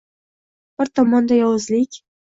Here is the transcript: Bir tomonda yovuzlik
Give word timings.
Bir 0.81 0.91
tomonda 1.01 1.37
yovuzlik 1.41 2.01